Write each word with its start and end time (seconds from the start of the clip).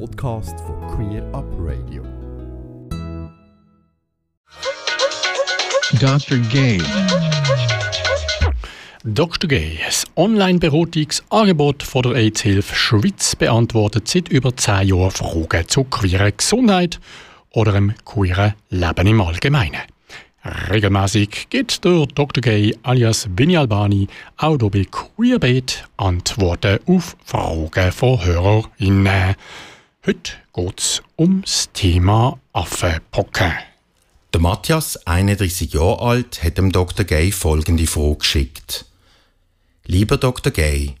Podcast 0.00 0.58
von 0.60 0.76
Queer 0.88 1.22
Up 1.32 1.44
Radio. 1.58 2.02
Dr. 6.00 6.38
Gay. 6.50 6.80
Dr. 9.04 9.48
Gay, 9.48 9.78
das 9.84 10.04
Online-Beratungsangebot 10.16 11.82
von 11.84 12.02
der 12.02 12.12
AIDS-Hilfe 12.12 12.74
Schweiz 12.74 13.36
beantwortet 13.36 14.08
seit 14.08 14.28
über 14.30 14.56
zehn 14.56 14.88
Jahren 14.88 15.10
Fragen 15.12 15.68
zur 15.68 15.88
queeren 15.88 16.32
Gesundheit 16.36 16.98
oder 17.50 17.72
dem 17.72 17.94
queeren 18.04 18.54
Leben 18.70 19.06
im 19.06 19.20
Allgemeinen. 19.20 19.82
Regelmäßig 20.70 21.46
gibt 21.50 21.84
der 21.84 22.06
Dr. 22.06 22.42
Gay 22.42 22.76
alias 22.82 23.28
Vinny 23.36 23.56
Albani 23.56 24.08
auch 24.38 24.58
bei 24.58 24.86
Queerbait 24.90 25.88
Antworten 25.96 26.80
auf 26.86 27.16
Fragen 27.24 27.92
von 27.92 28.24
HörerInnen. 28.24 29.36
Heute 30.06 30.32
geht 30.52 30.80
es 30.80 31.02
ums 31.18 31.70
Thema 31.72 32.38
Affenpocken. 32.52 33.54
Der 34.34 34.40
Matthias, 34.42 34.98
31 35.06 35.72
Jahre 35.72 36.00
alt, 36.00 36.42
hat 36.42 36.58
dem 36.58 36.72
Dr. 36.72 37.06
Gay 37.06 37.32
folgende 37.32 37.86
Frage 37.86 38.16
geschickt. 38.16 38.84
Lieber 39.86 40.18
Dr. 40.18 40.52
Gay, 40.52 40.96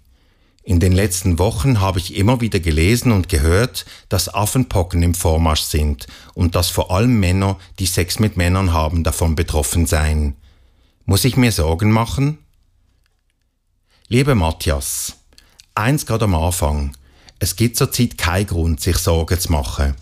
in 0.62 0.80
den 0.80 0.92
letzten 0.92 1.38
Wochen 1.38 1.82
habe 1.82 1.98
ich 1.98 2.16
immer 2.16 2.40
wieder 2.40 2.60
gelesen 2.60 3.12
und 3.12 3.28
gehört, 3.28 3.84
dass 4.08 4.32
Affenpocken 4.32 5.02
im 5.02 5.12
Vormarsch 5.12 5.64
sind 5.64 6.06
und 6.32 6.54
dass 6.54 6.70
vor 6.70 6.90
allem 6.90 7.20
Männer, 7.20 7.58
die 7.78 7.84
Sex 7.84 8.18
mit 8.20 8.38
Männern 8.38 8.72
haben, 8.72 9.04
davon 9.04 9.34
betroffen 9.34 9.84
seien. 9.84 10.34
Muss 11.04 11.26
ich 11.26 11.36
mir 11.36 11.52
Sorgen 11.52 11.90
machen? 11.90 12.38
Lieber 14.08 14.34
Matthias, 14.34 15.18
eins 15.74 16.06
gerade 16.06 16.24
am 16.24 16.34
Anfang. 16.34 16.96
Es 17.44 17.56
gibt 17.56 17.76
zurzeit 17.76 18.16
keinen 18.16 18.46
Grund, 18.46 18.80
sich 18.80 18.96
Sorgen 18.96 19.38
zu 19.38 19.52
machen. 19.52 19.94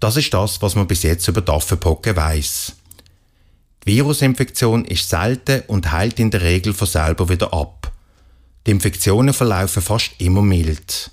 Das 0.00 0.16
ist 0.16 0.34
das, 0.34 0.60
was 0.60 0.74
man 0.74 0.88
bis 0.88 1.04
jetzt 1.04 1.28
über 1.28 1.42
die 1.42 1.52
Affenpocken 1.52 2.16
weiss. 2.16 2.72
Die 3.86 3.94
Virusinfektion 3.94 4.84
ist 4.84 5.08
selten 5.08 5.62
und 5.68 5.92
heilt 5.92 6.18
in 6.18 6.32
der 6.32 6.42
Regel 6.42 6.74
von 6.74 6.88
selber 6.88 7.28
wieder 7.28 7.54
ab. 7.54 7.92
Die 8.66 8.72
Infektionen 8.72 9.32
verlaufen 9.32 9.80
fast 9.80 10.10
immer 10.18 10.42
mild. 10.42 11.12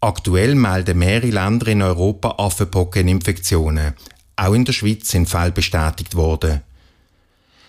Aktuell 0.00 0.54
melden 0.54 0.96
mehrere 0.96 1.28
Länder 1.28 1.66
in 1.66 1.82
Europa 1.82 2.36
Affenpockeninfektionen. 2.38 3.92
Auch 4.36 4.54
in 4.54 4.64
der 4.64 4.72
Schweiz 4.72 5.10
sind 5.10 5.28
Fälle 5.28 5.52
bestätigt 5.52 6.14
worden. 6.14 6.62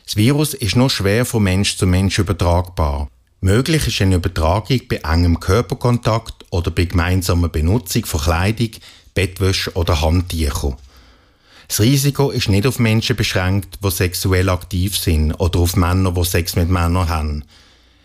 Das 0.05 0.15
Virus 0.15 0.53
ist 0.53 0.77
nur 0.77 0.89
schwer 0.89 1.25
von 1.25 1.43
Mensch 1.43 1.75
zu 1.75 1.85
Mensch 1.85 2.17
übertragbar. 2.17 3.09
Möglich 3.43 3.87
ist 3.87 3.99
eine 4.03 4.17
Übertragung 4.17 4.81
bei 4.87 4.97
engem 4.97 5.39
Körperkontakt 5.39 6.45
oder 6.51 6.69
bei 6.69 6.85
gemeinsamer 6.85 7.49
Benutzung 7.49 8.05
von 8.05 8.21
Kleidung, 8.21 8.69
Bettwäsche 9.15 9.73
oder 9.73 9.99
Handtüchern. 9.99 10.75
Das 11.67 11.79
Risiko 11.79 12.29
ist 12.29 12.49
nicht 12.49 12.67
auf 12.67 12.77
Menschen 12.77 13.15
beschränkt, 13.15 13.79
die 13.83 13.89
sexuell 13.89 14.47
aktiv 14.47 14.95
sind 14.95 15.33
oder 15.33 15.59
auf 15.59 15.75
Männer, 15.75 16.11
die 16.11 16.23
Sex 16.23 16.55
mit 16.55 16.69
Männern 16.69 17.09
haben. 17.09 17.43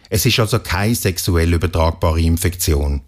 Es 0.08 0.24
ist 0.24 0.40
also 0.40 0.58
keine 0.58 0.94
sexuell 0.94 1.52
übertragbare 1.52 2.20
Infektion. 2.22 3.02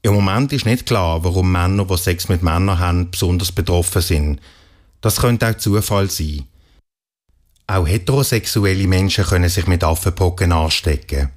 Im 0.00 0.14
Moment 0.14 0.50
ist 0.54 0.64
nicht 0.64 0.86
klar, 0.86 1.22
warum 1.24 1.52
Männer, 1.52 1.84
die 1.84 1.98
Sex 1.98 2.30
mit 2.30 2.42
Männern 2.42 2.78
haben, 2.78 3.10
besonders 3.10 3.52
betroffen 3.52 4.00
sind. 4.00 4.40
Das 5.02 5.20
könnte 5.20 5.46
auch 5.46 5.58
Zufall 5.58 6.08
sein. 6.08 6.46
Auch 7.66 7.86
heterosexuelle 7.86 8.86
Menschen 8.86 9.24
können 9.24 9.48
sich 9.48 9.66
mit 9.66 9.84
Affenpocken 9.84 10.52
anstecken. 10.52 11.30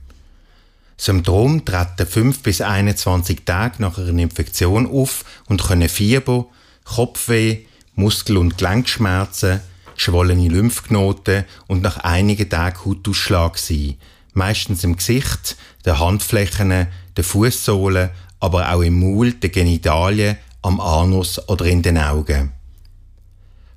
Symptome 0.97 1.63
treten 1.63 2.07
5 2.07 2.41
bis 2.41 2.61
21 2.61 3.45
Tage 3.45 3.81
nach 3.81 3.97
einer 3.97 4.21
Infektion 4.21 4.87
auf 4.87 5.25
und 5.47 5.63
können 5.63 5.89
Fieber, 5.89 6.47
Kopfweh, 6.85 7.65
Muskel- 7.95 8.37
und 8.37 8.57
Gelenkschmerzen, 8.57 9.61
geschwollene 9.95 10.47
Lymphknoten 10.47 11.45
und 11.67 11.81
nach 11.81 11.97
einigen 11.97 12.49
Tagen 12.49 12.85
Hautausschlag 12.85 13.57
sein, 13.57 13.95
meistens 14.33 14.83
im 14.83 14.95
Gesicht, 14.95 15.57
den 15.85 15.99
Handflächen, 15.99 16.87
den 17.17 17.23
Fußsohlen, 17.23 18.09
aber 18.39 18.73
auch 18.73 18.81
im 18.81 18.99
Maul, 18.99 19.33
den 19.33 19.51
Genitalien, 19.51 20.37
am 20.61 20.79
Anus 20.79 21.47
oder 21.47 21.65
in 21.65 21.81
den 21.81 21.97
Augen. 21.97 22.54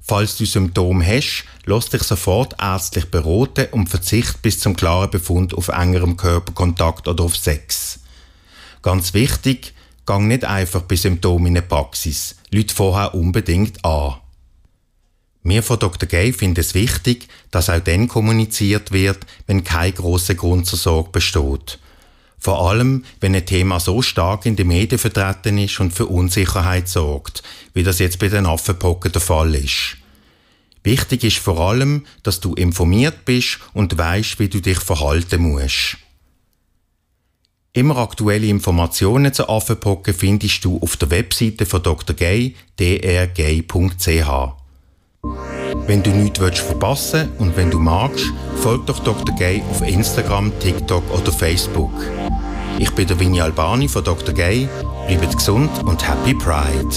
Falls 0.09 0.39
du 0.39 0.47
Symptome 0.47 1.07
hast, 1.07 1.45
lass 1.67 1.91
dich 1.91 2.03
sofort 2.03 2.55
ärztlich 2.59 3.11
beraten 3.11 3.67
und 3.73 3.91
verzicht 3.91 4.41
bis 4.41 4.59
zum 4.59 4.75
klaren 4.75 5.11
Befund 5.11 5.53
auf 5.53 5.69
engerem 5.69 6.17
Körperkontakt 6.17 7.07
oder 7.09 7.25
auf 7.25 7.37
Sex. 7.37 8.01
Ganz 8.81 9.13
wichtig, 9.13 9.75
gang 10.07 10.27
nicht 10.27 10.47
einfach 10.47 10.81
bei 10.81 10.97
Symptomen 10.97 11.49
in 11.49 11.55
die 11.57 11.61
Praxis. 11.61 12.37
Leute 12.51 12.75
vorher 12.75 13.15
unbedingt 13.15 13.85
an. 13.85 14.15
Wir 15.43 15.63
von 15.63 15.79
Dr. 15.79 16.09
Gay 16.09 16.33
finden 16.33 16.61
es 16.61 16.73
wichtig, 16.73 17.29
dass 17.51 17.69
auch 17.69 17.79
dann 17.79 18.09
kommuniziert 18.09 18.93
wird, 18.93 19.27
wenn 19.47 19.63
kein 19.63 19.93
grosser 19.93 20.35
Grund 20.35 20.67
zur 20.67 20.79
Sorge 20.79 21.11
besteht. 21.11 21.79
Vor 22.39 22.71
allem, 22.71 23.05
wenn 23.21 23.35
ein 23.35 23.45
Thema 23.45 23.79
so 23.79 24.01
stark 24.01 24.47
in 24.47 24.57
den 24.57 24.69
Medien 24.69 24.99
vertreten 24.99 25.59
ist 25.59 25.81
und 25.81 25.93
für 25.93 26.07
Unsicherheit 26.07 26.89
sorgt, 26.89 27.43
wie 27.75 27.83
das 27.83 27.99
jetzt 27.99 28.19
bei 28.19 28.29
den 28.29 28.47
Affenpocken 28.47 29.13
der 29.13 29.21
Fall 29.21 29.55
ist. 29.55 29.98
Wichtig 30.89 31.23
ist 31.23 31.37
vor 31.37 31.61
allem, 31.61 32.07
dass 32.23 32.41
du 32.41 32.55
informiert 32.55 33.27
bist 33.27 33.59
und 33.75 33.99
weißt, 33.99 34.39
wie 34.39 34.49
du 34.49 34.61
dich 34.61 34.79
verhalten 34.79 35.43
musst. 35.43 35.99
Immer 37.75 37.99
aktuelle 37.99 38.47
Informationen 38.47 39.35
zu 39.35 39.51
Affenpocken 39.51 40.15
findest 40.15 40.65
du 40.65 40.79
auf 40.81 40.97
der 40.97 41.11
Webseite 41.11 41.67
von 41.67 41.83
Dr. 41.83 42.17
Gay, 42.17 42.55
drgay.ch. 42.79 44.31
Wenn 45.87 46.03
du 46.03 46.09
nichts 46.09 46.41
willst 46.41 46.61
verpassen 46.61 47.33
und 47.37 47.55
wenn 47.59 47.71
du 47.71 47.79
magst, 47.79 48.25
folg 48.63 48.87
doch 48.87 49.01
Dr. 49.01 49.37
Gay 49.37 49.63
auf 49.71 49.87
Instagram, 49.87 50.59
TikTok 50.59 51.05
oder 51.13 51.31
Facebook. 51.31 51.93
Ich 52.79 52.91
bin 52.93 53.07
der 53.07 53.21
Vinny 53.21 53.43
Albani 53.43 53.89
von 53.89 54.05
Dr. 54.05 54.35
Gay. 54.35 54.67
Bleibt 55.07 55.37
gesund 55.37 55.85
und 55.85 56.09
Happy 56.09 56.33
Pride. 56.33 56.97